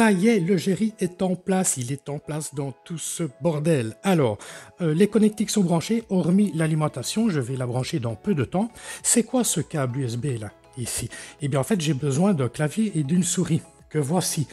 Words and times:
Ça 0.00 0.12
y 0.12 0.28
est, 0.28 0.40
le 0.40 0.56
Géry 0.56 0.94
est 0.98 1.20
en 1.20 1.36
place, 1.36 1.76
il 1.76 1.92
est 1.92 2.08
en 2.08 2.18
place 2.18 2.54
dans 2.54 2.72
tout 2.72 2.96
ce 2.96 3.24
bordel. 3.42 3.96
Alors, 4.02 4.38
euh, 4.80 4.94
les 4.94 5.08
connectiques 5.08 5.50
sont 5.50 5.62
branchés, 5.62 6.04
hormis 6.08 6.52
l'alimentation, 6.54 7.28
je 7.28 7.38
vais 7.38 7.54
la 7.54 7.66
brancher 7.66 7.98
dans 7.98 8.14
peu 8.14 8.34
de 8.34 8.46
temps. 8.46 8.70
C'est 9.02 9.24
quoi 9.24 9.44
ce 9.44 9.60
câble 9.60 9.98
USB 9.98 10.40
là, 10.40 10.52
ici? 10.78 11.10
Eh 11.42 11.48
bien 11.48 11.60
en 11.60 11.64
fait 11.64 11.82
j'ai 11.82 11.92
besoin 11.92 12.32
d'un 12.32 12.48
clavier 12.48 12.92
et 12.94 13.02
d'une 13.02 13.22
souris, 13.22 13.60
que 13.90 13.98
voici. 13.98 14.46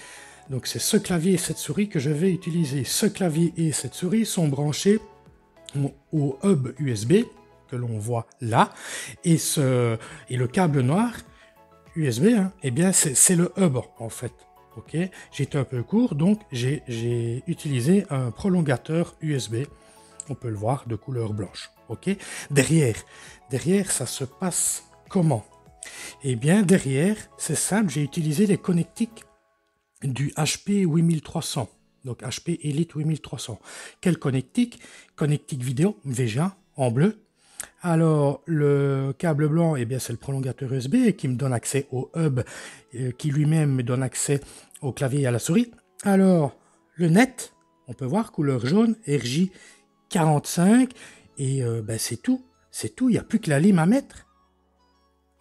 Donc 0.49 0.67
c'est 0.67 0.79
ce 0.79 0.97
clavier 0.97 1.35
et 1.35 1.37
cette 1.37 1.59
souris 1.59 1.87
que 1.87 1.99
je 1.99 2.09
vais 2.09 2.29
utiliser. 2.33 2.83
Ce 2.83 3.05
clavier 3.05 3.53
et 3.55 3.71
cette 3.71 3.93
souris 3.93 4.25
sont 4.25 4.49
branchés 4.49 4.99
au 6.11 6.37
hub 6.43 6.73
USB 6.77 7.23
que 7.69 7.77
l'on 7.77 7.97
voit 7.97 8.27
là, 8.41 8.73
et, 9.23 9.37
ce, 9.37 9.97
et 10.29 10.35
le 10.35 10.47
câble 10.49 10.81
noir 10.81 11.13
USB, 11.95 12.33
hein, 12.35 12.51
eh 12.63 12.71
bien 12.71 12.91
c'est 12.91 13.37
le 13.37 13.53
hub 13.55 13.77
en 13.97 14.09
fait. 14.09 14.33
Ok, 14.77 14.95
j'étais 15.31 15.57
un 15.57 15.63
peu 15.63 15.81
court, 15.81 16.13
donc 16.13 16.39
j'ai 16.51 17.43
utilisé 17.47 18.05
un 18.11 18.29
prolongateur 18.29 19.15
USB. 19.21 19.65
On 20.29 20.35
peut 20.35 20.49
le 20.49 20.55
voir 20.55 20.87
de 20.87 20.95
couleur 20.95 21.33
blanche. 21.33 21.71
Ok, 21.89 22.15
derrière, 22.51 22.95
derrière 23.49 23.91
ça 23.91 24.05
se 24.05 24.23
passe 24.23 24.83
comment? 25.09 25.43
Eh 26.23 26.35
bien 26.35 26.61
derrière, 26.61 27.17
c'est 27.37 27.55
simple, 27.55 27.89
j'ai 27.89 28.03
utilisé 28.03 28.45
les 28.45 28.57
connectiques 28.57 29.23
du 30.03 30.27
HP 30.37 30.85
8300. 30.85 31.69
Donc 32.05 32.21
HP 32.21 32.59
Elite 32.63 32.93
8300. 32.93 33.59
Quel 33.99 34.19
connectique? 34.19 34.79
Connectique 35.15 35.63
vidéo 35.63 35.97
VGA 36.05 36.55
en 36.75 36.91
bleu 36.91 37.26
alors, 37.81 38.41
le 38.45 39.13
câble 39.17 39.47
blanc, 39.47 39.75
eh 39.75 39.85
bien, 39.85 39.99
c'est 39.99 40.11
le 40.11 40.17
prolongateur 40.17 40.73
USB 40.73 41.11
qui 41.15 41.27
me 41.27 41.35
donne 41.35 41.53
accès 41.53 41.87
au 41.91 42.09
hub, 42.15 42.39
euh, 42.95 43.11
qui 43.11 43.29
lui-même 43.29 43.75
me 43.75 43.83
donne 43.83 44.01
accès 44.01 44.41
au 44.81 44.91
clavier 44.91 45.21
et 45.21 45.27
à 45.27 45.31
la 45.31 45.39
souris. 45.39 45.71
Alors, 46.03 46.57
le 46.95 47.09
net, 47.09 47.53
on 47.87 47.93
peut 47.93 48.05
voir 48.05 48.31
couleur 48.31 48.65
jaune, 48.65 48.95
RJ45, 49.07 50.89
et 51.37 51.63
euh, 51.63 51.83
ben, 51.83 51.99
c'est 51.99 52.17
tout. 52.17 52.43
C'est 52.71 52.95
tout, 52.95 53.09
il 53.09 53.13
n'y 53.13 53.19
a 53.19 53.23
plus 53.23 53.39
que 53.39 53.49
la 53.49 53.59
lime 53.59 53.79
à 53.79 53.85
mettre. 53.85 54.25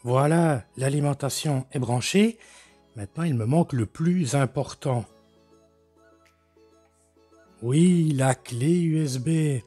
Voilà, 0.02 0.64
l'alimentation 0.76 1.66
est 1.72 1.78
branchée. 1.78 2.38
Maintenant, 2.96 3.24
il 3.24 3.34
me 3.34 3.46
manque 3.46 3.72
le 3.72 3.86
plus 3.86 4.34
important. 4.34 5.06
Oui, 7.62 8.12
la 8.14 8.34
clé 8.34 8.82
USB. 8.82 9.62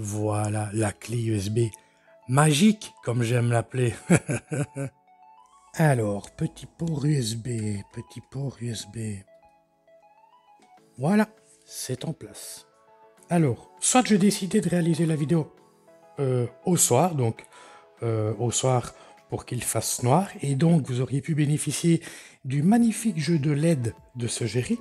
Voilà 0.00 0.70
la 0.72 0.92
clé 0.92 1.20
USB 1.24 1.70
magique, 2.28 2.94
comme 3.02 3.22
j'aime 3.22 3.50
l'appeler. 3.50 3.94
Alors, 5.74 6.30
petit 6.30 6.66
port 6.66 7.04
USB, 7.04 7.48
petit 7.92 8.20
port 8.30 8.56
USB. 8.60 8.98
Voilà, 10.98 11.28
c'est 11.66 12.04
en 12.04 12.12
place. 12.12 12.66
Alors, 13.28 13.70
soit 13.80 14.06
je 14.06 14.14
décidais 14.14 14.60
de 14.60 14.68
réaliser 14.68 15.04
la 15.04 15.16
vidéo 15.16 15.52
euh, 16.20 16.46
au 16.64 16.76
soir, 16.76 17.14
donc 17.14 17.44
euh, 18.02 18.34
au 18.38 18.50
soir 18.50 18.94
pour 19.30 19.44
qu'il 19.44 19.62
fasse 19.62 20.02
noir, 20.02 20.28
et 20.42 20.54
donc 20.54 20.88
vous 20.88 21.00
auriez 21.00 21.20
pu 21.20 21.34
bénéficier 21.34 22.02
du 22.44 22.62
magnifique 22.62 23.18
jeu 23.18 23.38
de 23.38 23.50
LED 23.50 23.94
de 24.14 24.26
ce 24.26 24.46
Géry, 24.46 24.78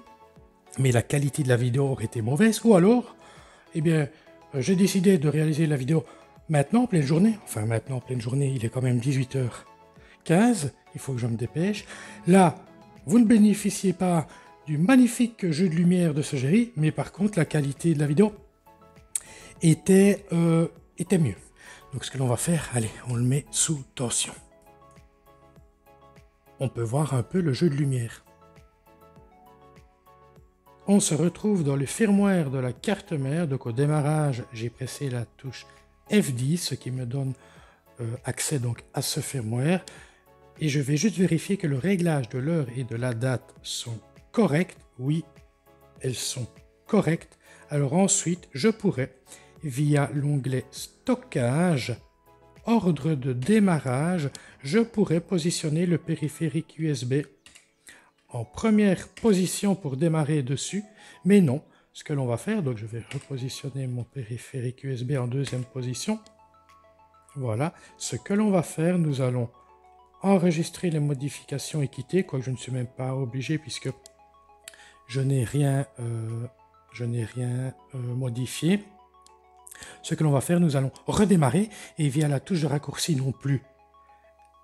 mais 0.77 0.91
la 0.91 1.01
qualité 1.01 1.43
de 1.43 1.49
la 1.49 1.57
vidéo 1.57 1.85
aurait 1.87 2.05
été 2.05 2.21
mauvaise, 2.21 2.61
ou 2.63 2.75
alors, 2.75 3.15
eh 3.75 3.81
bien, 3.81 4.07
j'ai 4.61 4.75
décidé 4.75 5.17
de 5.17 5.29
réaliser 5.29 5.67
la 5.67 5.75
vidéo 5.75 6.05
maintenant 6.49 6.83
en 6.83 6.87
pleine 6.87 7.03
journée. 7.03 7.37
Enfin, 7.43 7.65
maintenant 7.65 7.97
en 7.97 8.01
pleine 8.01 8.21
journée, 8.21 8.51
il 8.55 8.65
est 8.65 8.69
quand 8.69 8.81
même 8.81 8.99
18h15. 8.99 10.71
Il 10.95 10.99
faut 10.99 11.13
que 11.13 11.19
je 11.19 11.27
me 11.27 11.35
dépêche. 11.35 11.85
Là, 12.27 12.55
vous 13.05 13.19
ne 13.19 13.25
bénéficiez 13.25 13.93
pas 13.93 14.27
du 14.65 14.77
magnifique 14.77 15.49
jeu 15.51 15.69
de 15.69 15.75
lumière 15.75 16.13
de 16.13 16.21
ce 16.21 16.35
Géry, 16.35 16.73
mais 16.75 16.91
par 16.91 17.11
contre, 17.11 17.37
la 17.37 17.45
qualité 17.45 17.93
de 17.93 17.99
la 17.99 18.07
vidéo 18.07 18.33
était, 19.61 20.25
euh, 20.33 20.67
était 20.97 21.17
mieux. 21.17 21.35
Donc, 21.93 22.03
ce 22.03 22.11
que 22.11 22.17
l'on 22.17 22.27
va 22.27 22.37
faire, 22.37 22.69
allez, 22.73 22.91
on 23.09 23.15
le 23.15 23.23
met 23.23 23.45
sous 23.51 23.83
tension. 23.95 24.33
On 26.59 26.69
peut 26.69 26.83
voir 26.83 27.13
un 27.13 27.23
peu 27.23 27.39
le 27.39 27.53
jeu 27.53 27.69
de 27.69 27.75
lumière 27.75 28.25
on 30.87 30.99
se 31.01 31.13
retrouve 31.13 31.63
dans 31.63 31.75
le 31.75 31.85
firmware 31.85 32.49
de 32.49 32.59
la 32.59 32.71
carte 32.71 33.11
mère. 33.11 33.47
Donc 33.47 33.65
au 33.65 33.71
démarrage, 33.71 34.43
j'ai 34.53 34.69
pressé 34.69 35.09
la 35.09 35.25
touche 35.25 35.65
F10, 36.09 36.57
ce 36.57 36.75
qui 36.75 36.91
me 36.91 37.05
donne 37.05 37.33
euh, 37.99 38.05
accès 38.23 38.59
donc 38.59 38.83
à 38.93 39.01
ce 39.01 39.19
firmware. 39.19 39.83
Et 40.59 40.69
je 40.69 40.79
vais 40.79 40.97
juste 40.97 41.17
vérifier 41.17 41.57
que 41.57 41.67
le 41.67 41.77
réglage 41.77 42.29
de 42.29 42.39
l'heure 42.39 42.67
et 42.75 42.83
de 42.83 42.95
la 42.95 43.13
date 43.13 43.53
sont 43.61 43.99
corrects. 44.31 44.77
Oui, 44.97 45.25
elles 46.01 46.15
sont 46.15 46.47
correctes. 46.87 47.37
Alors 47.69 47.93
ensuite, 47.93 48.47
je 48.53 48.69
pourrais, 48.69 49.13
via 49.63 50.09
l'onglet 50.13 50.65
stockage, 50.71 51.95
ordre 52.65 53.13
de 53.13 53.33
démarrage, 53.33 54.29
je 54.63 54.79
pourrais 54.79 55.19
positionner 55.19 55.85
le 55.85 55.97
périphérique 55.97 56.75
USB 56.79 57.15
en 58.37 58.45
première 58.45 59.07
position 59.07 59.73
pour 59.75 59.97
démarrer 59.97 60.43
dessus, 60.43 60.83
mais 61.25 61.41
non, 61.41 61.63
ce 61.91 62.03
que 62.03 62.13
l'on 62.13 62.27
va 62.27 62.37
faire, 62.37 62.61
donc 62.61 62.77
je 62.77 62.85
vais 62.85 63.01
repositionner 63.11 63.87
mon 63.87 64.03
périphérique 64.03 64.83
USB 64.83 65.13
en 65.19 65.25
deuxième 65.25 65.63
position. 65.63 66.19
Voilà, 67.35 67.73
ce 67.97 68.15
que 68.15 68.35
l'on 68.35 68.51
va 68.51 68.61
faire, 68.61 68.99
nous 68.99 69.21
allons 69.21 69.49
enregistrer 70.21 70.91
les 70.91 70.99
modifications 70.99 71.81
et 71.81 71.87
quitter, 71.87 72.23
quoique 72.23 72.45
je 72.45 72.51
ne 72.51 72.57
suis 72.57 72.71
même 72.71 72.87
pas 72.87 73.15
obligé 73.15 73.57
puisque 73.57 73.89
je 75.07 75.21
n'ai 75.21 75.43
rien, 75.43 75.87
euh, 75.99 76.45
je 76.93 77.05
n'ai 77.05 77.25
rien 77.25 77.73
euh, 77.95 77.97
modifié. 77.97 78.83
Ce 80.03 80.13
que 80.13 80.23
l'on 80.23 80.31
va 80.31 80.41
faire, 80.41 80.59
nous 80.59 80.75
allons 80.75 80.91
redémarrer 81.07 81.69
et 81.97 82.07
via 82.07 82.27
la 82.27 82.39
touche 82.39 82.61
de 82.61 82.67
raccourci 82.67 83.15
non 83.15 83.31
plus 83.31 83.63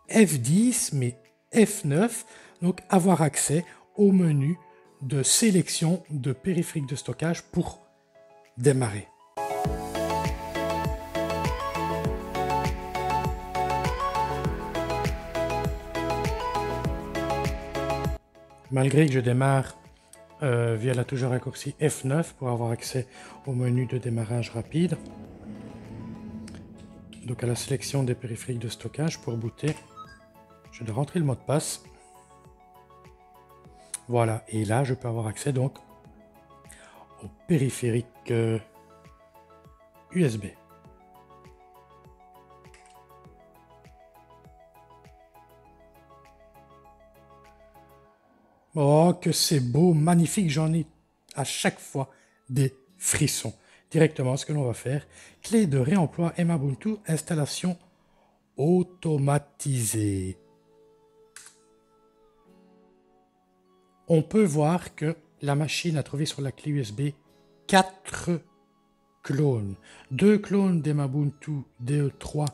F10 0.10 0.92
mais 0.94 1.23
F9 1.54 2.10
donc 2.62 2.80
avoir 2.90 3.22
accès 3.22 3.66
au 3.96 4.12
menu 4.12 4.58
de 5.02 5.22
sélection 5.22 6.04
de 6.10 6.32
périphérique 6.32 6.88
de 6.88 6.96
stockage 6.96 7.44
pour 7.44 7.80
démarrer. 8.58 9.08
Malgré 18.72 19.06
que 19.06 19.12
je 19.12 19.20
démarre 19.20 19.78
euh, 20.42 20.76
via 20.80 20.94
la 20.94 21.04
touche 21.04 21.24
raccourci 21.24 21.76
F9 21.80 22.34
pour 22.40 22.50
avoir 22.50 22.72
accès 22.72 23.08
au 23.46 23.52
menu 23.54 23.86
de 23.86 23.98
démarrage 23.98 24.50
rapide, 24.50 24.98
donc 27.26 27.44
à 27.44 27.48
la 27.48 27.56
sélection 27.56 28.04
des 28.04 28.16
périphériques 28.16 28.60
de 28.60 28.70
stockage 28.70 29.20
pour 29.20 29.38
booter, 29.38 29.76
je 30.74 30.84
dois 30.84 30.96
rentrer 30.96 31.20
le 31.20 31.26
mot 31.26 31.36
de 31.36 31.40
passe 31.40 31.84
voilà, 34.08 34.44
et 34.50 34.66
là, 34.66 34.84
je 34.84 34.94
peux 34.94 35.08
avoir 35.08 35.28
accès 35.28 35.54
donc 35.54 35.78
au 37.24 37.28
périphérique 37.48 38.34
USB. 40.12 40.46
Euh, 40.46 40.50
oh, 48.76 49.14
que 49.22 49.32
c'est 49.32 49.62
beau, 49.62 49.94
magnifique, 49.94 50.50
j'en 50.50 50.74
ai 50.74 50.86
à 51.36 51.46
chaque 51.46 51.80
fois 51.80 52.10
des 52.50 52.76
frissons. 52.98 53.54
Directement, 53.90 54.36
ce 54.36 54.46
que 54.46 54.54
l'on 54.54 54.66
va 54.66 54.74
faire, 54.74 55.08
clé 55.42 55.66
de 55.66 55.78
réemploi 55.78 56.34
Mabuntu, 56.40 56.96
installation 57.08 57.78
automatisée. 58.58 60.43
On 64.14 64.22
peut 64.22 64.44
voir 64.44 64.94
que 64.94 65.16
la 65.42 65.56
machine 65.56 65.98
a 65.98 66.04
trouvé 66.04 66.28
sur 66.28 66.44
la 66.44 66.52
clé 66.52 66.74
USB 66.74 67.02
4 67.66 68.40
clones. 69.24 69.74
Deux 70.12 70.38
clones 70.38 70.84
d'Emabuntu 70.84 71.64
DE3 71.84 72.46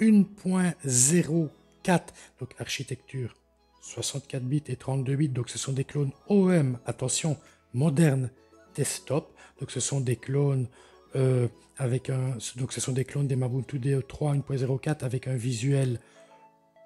1.04, 0.00 2.00
donc 2.40 2.50
architecture 2.58 3.32
64 3.80 4.42
bits 4.42 4.64
et 4.66 4.74
32 4.74 5.14
bits, 5.14 5.28
donc 5.28 5.50
ce 5.50 5.58
sont 5.58 5.72
des 5.72 5.84
clones 5.84 6.10
OEM, 6.28 6.80
attention, 6.84 7.36
moderne 7.74 8.28
desktop, 8.74 9.32
donc 9.60 9.70
ce 9.70 9.78
sont 9.78 10.00
des 10.00 10.16
clones 10.16 10.66
euh, 11.14 11.46
avec 11.78 12.10
un, 12.10 12.38
donc 12.56 12.72
ce 12.72 12.90
des 12.90 13.04
clones 13.04 13.28
d'Emabuntu 13.28 13.78
DE3 13.78 14.42
1.04 14.42 15.04
avec 15.04 15.28
un 15.28 15.36
visuel 15.36 16.00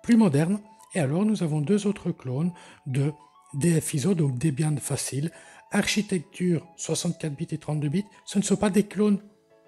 plus 0.02 0.18
moderne. 0.18 0.60
Et 0.94 1.00
alors 1.00 1.24
nous 1.24 1.42
avons 1.42 1.62
deux 1.62 1.86
autres 1.86 2.10
clones 2.10 2.52
de 2.86 3.10
DFISO, 3.54 4.14
donc 4.14 4.38
Debian 4.38 4.76
facile, 4.76 5.30
architecture 5.70 6.66
64 6.76 7.34
bits 7.34 7.48
et 7.50 7.58
32 7.58 7.88
bits, 7.88 8.04
ce 8.24 8.38
ne 8.38 8.44
sont 8.44 8.56
pas 8.56 8.70
des 8.70 8.84
clones 8.84 9.20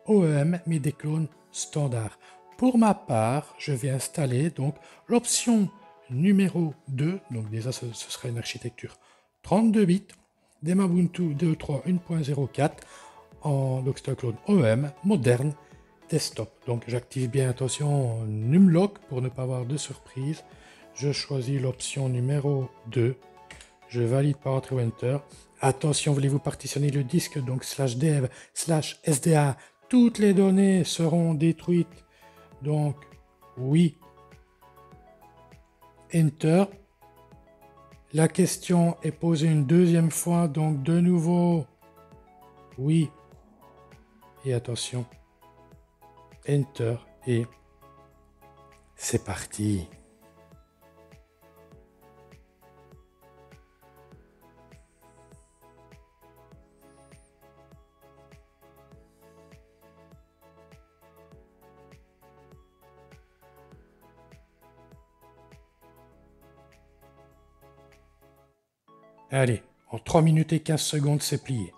OEM, 0.07 0.61
mais 0.67 0.79
des 0.79 0.93
clones 0.93 1.29
standards. 1.53 2.19
Pour 2.59 2.79
ma 2.79 2.95
part, 2.95 3.55
je 3.59 3.73
vais 3.73 3.91
installer 3.91 4.53
l'option 5.09 5.69
numéro 6.11 6.75
2, 6.89 7.21
donc 7.31 7.51
déjà 7.51 7.73
ce, 7.73 7.87
sera 7.93 8.29
une 8.29 8.39
architecture 8.39 8.97
32 9.43 9.85
bits, 9.85 10.07
des 10.63 10.73
Ubuntu 10.73 11.35
2.3 11.35 11.85
1.04 11.87 12.71
en 13.43 13.81
donc 13.81 13.99
c'est 13.99 14.11
un 14.11 14.15
clone 14.15 14.37
OEM 14.49 14.93
moderne 15.05 15.55
desktop. 16.11 16.51
Donc 16.67 16.85
j'active 16.89 17.31
bien 17.31 17.49
attention 17.49 18.25
Numlock 18.27 18.99
pour 19.09 19.23
ne 19.23 19.29
pas 19.29 19.43
avoir 19.43 19.65
de 19.65 19.77
surprise. 19.77 20.45
Je 20.95 21.13
choisis 21.13 21.61
l'option 21.61 22.09
numéro 22.09 22.69
2. 22.89 23.17
Je 23.91 24.03
valide 24.03 24.37
par 24.37 24.55
Entrée 24.55 24.85
Enter. 24.85 25.19
Attention, 25.61 26.13
voulez-vous 26.13 26.39
partitionner 26.39 26.91
le 26.91 27.03
disque, 27.03 27.43
donc 27.45 27.65
slash 27.65 27.97
dev, 27.97 28.29
slash 28.55 29.01
SDA, 29.05 29.57
toutes 29.89 30.19
les 30.19 30.33
données 30.33 30.85
seront 30.85 31.35
détruites. 31.35 32.05
Donc, 32.63 32.95
oui. 33.59 33.99
Enter. 36.15 36.65
La 38.13 38.29
question 38.29 38.97
est 39.03 39.11
posée 39.11 39.49
une 39.49 39.67
deuxième 39.67 40.13
fois, 40.13 40.47
donc 40.47 40.83
de 40.85 41.01
nouveau, 41.01 41.67
oui. 42.79 43.11
Et 44.45 44.55
attention, 44.55 45.05
Enter 46.49 46.97
et 47.27 47.45
c'est 48.95 49.25
parti. 49.25 49.89
Allez, 69.33 69.63
en 69.93 69.99
3 69.99 70.23
minutes 70.23 70.53
et 70.53 70.59
15 70.59 70.81
secondes, 70.81 71.23
c'est 71.23 71.43
plié. 71.45 71.73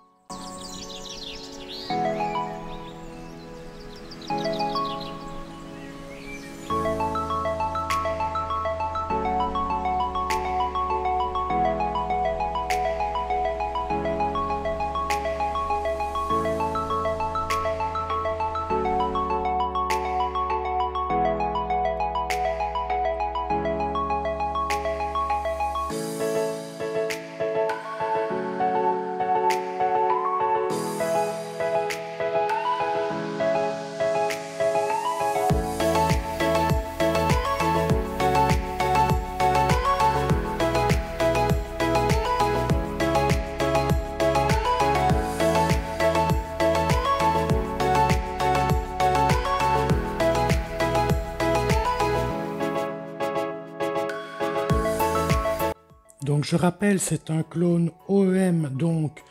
Donc 56.22 56.44
je 56.44 56.54
rappelle, 56.54 57.00
c'est 57.00 57.30
un 57.30 57.42
clone 57.42 57.90
OEM, 58.06 58.68
donc 58.76 59.24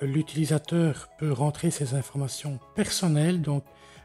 l'utilisateur 0.00 1.10
peut 1.18 1.30
rentrer 1.30 1.70
ses 1.70 1.92
informations 1.92 2.58
personnelles. 2.74 3.42
Donc 3.42 3.64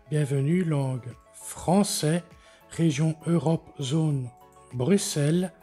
bienvenue, 0.09 0.65
langue 0.65 1.07
français, 1.33 2.21
région 2.69 3.15
Europe, 3.27 3.69
zone 3.81 4.29
Bruxelles. 4.73 5.53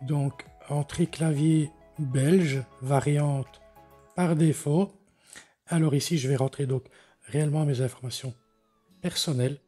Donc 0.00 0.44
entrée 0.68 1.08
clavier 1.08 1.72
belge, 1.98 2.62
variante 2.82 3.60
par 4.14 4.36
défaut. 4.36 4.92
Alors 5.66 5.96
ici, 5.96 6.18
je 6.18 6.28
vais 6.28 6.36
rentrer 6.36 6.66
donc 6.66 6.84
réellement 7.26 7.64
mes 7.64 7.80
informations 7.80 8.32
personnelles. 9.02 9.58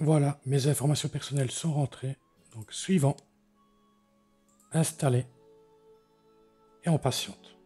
Voilà, 0.00 0.40
mes 0.46 0.66
informations 0.66 1.08
personnelles 1.08 1.52
sont 1.52 1.74
rentrées. 1.74 2.16
Donc 2.54 2.72
suivant 2.72 3.16
installé 4.72 5.26
et 6.84 6.88
on 6.88 6.98
patiente. 6.98 7.56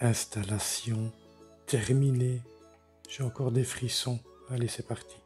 Installation 0.00 1.12
terminée. 1.66 2.40
J'ai 3.08 3.22
encore 3.24 3.50
des 3.50 3.64
frissons. 3.64 4.20
Allez, 4.50 4.68
c'est 4.68 4.86
parti. 4.86 5.16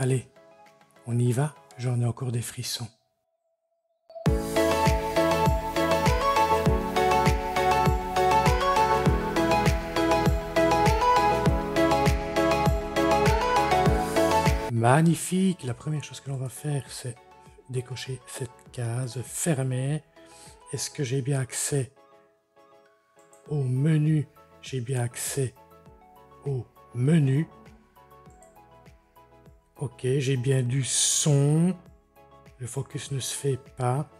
Allez, 0.00 0.28
on 1.08 1.18
y 1.18 1.32
va, 1.32 1.56
j'en 1.76 2.00
ai 2.00 2.04
encore 2.04 2.30
des 2.30 2.40
frissons. 2.40 2.86
Magnifique 14.70 15.64
La 15.64 15.74
première 15.74 16.04
chose 16.04 16.20
que 16.20 16.30
l'on 16.30 16.36
va 16.36 16.48
faire, 16.48 16.84
c'est 16.88 17.16
décocher 17.68 18.20
cette 18.28 18.50
case, 18.70 19.20
fermer. 19.22 20.04
Est-ce 20.72 20.92
que 20.92 21.02
j'ai 21.02 21.22
bien 21.22 21.40
accès 21.40 21.90
au 23.48 23.64
menu? 23.64 24.28
J'ai 24.62 24.80
bien 24.80 25.02
accès 25.02 25.56
au 26.46 26.64
menu. 26.94 27.48
Ok, 29.78 30.00
j'ai 30.02 30.36
bien 30.36 30.64
du 30.64 30.82
son. 30.82 31.72
Le 32.58 32.66
focus 32.66 33.12
ne 33.12 33.20
se 33.20 33.32
fait 33.32 33.60
pas. 33.76 34.10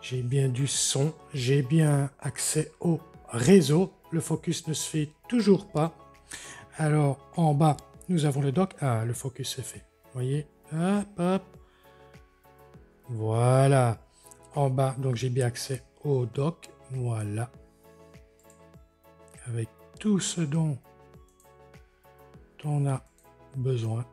J'ai 0.00 0.20
bien 0.22 0.48
du 0.48 0.66
son. 0.66 1.14
J'ai 1.32 1.62
bien 1.62 2.10
accès 2.18 2.72
au 2.80 2.98
réseau. 3.28 3.92
Le 4.10 4.20
focus 4.20 4.66
ne 4.66 4.72
se 4.72 4.90
fait 4.90 5.10
toujours 5.28 5.68
pas. 5.68 5.96
Alors, 6.76 7.30
en 7.36 7.54
bas, 7.54 7.76
nous 8.08 8.24
avons 8.24 8.40
le 8.40 8.50
dock. 8.50 8.74
Ah, 8.80 9.04
le 9.04 9.14
focus 9.14 9.50
se 9.50 9.60
fait. 9.60 9.84
Voyez? 10.12 10.48
Hop, 10.72 11.06
hop. 11.18 11.42
Voilà. 13.08 13.98
En 14.56 14.70
bas, 14.70 14.96
donc 14.98 15.14
j'ai 15.14 15.30
bien 15.30 15.46
accès 15.46 15.84
au 16.02 16.26
dock. 16.26 16.68
Voilà. 16.90 17.52
Avec 19.46 19.68
tout 20.00 20.18
ce 20.18 20.40
dont 20.40 20.76
on 22.64 22.86
a 22.86 23.04
besoin. 23.54 24.04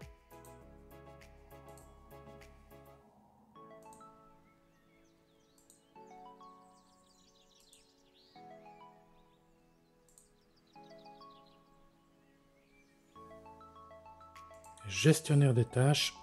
Gestionnaire 14.88 15.54
des 15.54 15.66
tâches. 15.66 16.14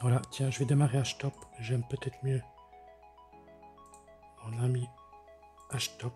Voilà, 0.00 0.20
tiens, 0.30 0.50
je 0.50 0.58
vais 0.58 0.64
démarrer 0.64 1.02
HTOP. 1.02 1.34
J'aime 1.60 1.84
peut-être 1.88 2.16
mieux 2.22 2.42
mon 4.44 4.62
ami 4.64 4.88
HTOP. 5.72 6.14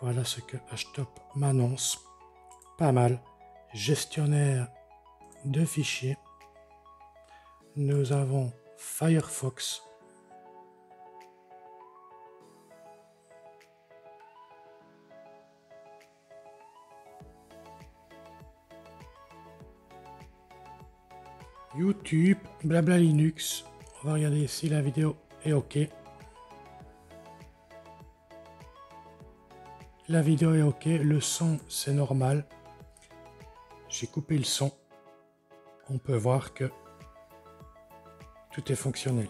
Voilà 0.00 0.24
ce 0.24 0.40
que 0.40 0.56
HTOP 0.56 1.08
m'annonce. 1.34 1.98
Pas 2.76 2.92
mal. 2.92 3.20
Gestionnaire 3.74 4.68
de 5.44 5.64
fichiers. 5.64 6.16
Nous 7.76 8.12
avons 8.12 8.52
Firefox 8.76 9.82
YouTube, 21.78 22.38
blabla 22.64 22.98
Linux. 22.98 23.64
On 24.02 24.08
va 24.08 24.14
regarder 24.14 24.48
si 24.48 24.68
la 24.68 24.82
vidéo 24.82 25.14
est 25.44 25.52
OK. 25.52 25.78
La 30.08 30.20
vidéo 30.20 30.54
est 30.56 30.62
OK, 30.62 30.86
le 30.86 31.20
son 31.20 31.60
c'est 31.68 31.92
normal. 31.92 32.44
J'ai 33.88 34.08
coupé 34.08 34.36
le 34.36 34.42
son. 34.42 34.72
On 35.88 35.98
peut 35.98 36.16
voir 36.16 36.52
que 36.52 36.68
tout 38.50 38.72
est 38.72 38.76
fonctionnel. 38.76 39.28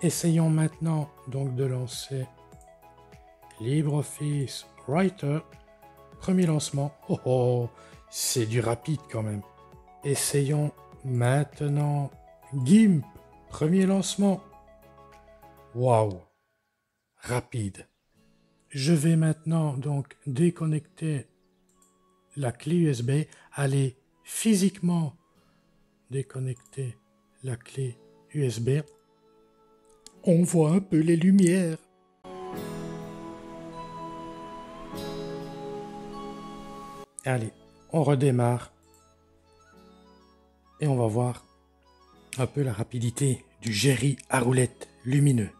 Essayons 0.00 0.48
maintenant 0.48 1.10
donc 1.26 1.56
de 1.56 1.64
lancer 1.64 2.24
LibreOffice 3.60 4.64
Writer. 4.86 5.40
Premier 6.20 6.46
lancement. 6.46 6.92
Oh 7.08 7.18
oh, 7.24 7.68
c'est 8.10 8.46
du 8.46 8.60
rapide 8.60 9.00
quand 9.10 9.24
même. 9.24 9.42
Essayons 10.04 10.70
maintenant 11.04 12.10
GIMP. 12.64 13.04
Premier 13.48 13.86
lancement. 13.86 14.42
Waouh, 15.74 16.20
rapide. 17.16 17.86
Je 18.68 18.92
vais 18.92 19.16
maintenant 19.16 19.76
donc 19.76 20.16
déconnecter 20.26 21.26
la 22.36 22.52
clé 22.52 22.76
USB, 22.76 23.10
aller 23.52 23.96
physiquement 24.22 25.16
déconnecter 26.10 26.96
la 27.42 27.56
clé 27.56 27.98
USB. 28.34 28.82
On 30.24 30.42
voit 30.42 30.70
un 30.70 30.80
peu 30.80 30.98
les 30.98 31.16
lumières. 31.16 31.78
Allez, 37.24 37.52
on 37.92 38.02
redémarre 38.02 38.72
et 40.80 40.86
on 40.86 40.96
va 40.96 41.06
voir 41.06 41.44
un 42.38 42.46
peu 42.46 42.62
la 42.62 42.72
rapidité 42.72 43.44
du 43.60 43.72
Jerry 43.72 44.16
à 44.28 44.40
roulette 44.40 44.88
lumineux. 45.04 45.50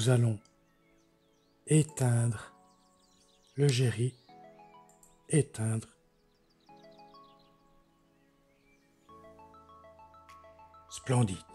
Nous 0.00 0.08
allons 0.08 0.38
éteindre 1.66 2.54
le 3.56 3.68
géry, 3.68 4.14
éteindre. 5.28 5.88
Splendide. 10.88 11.49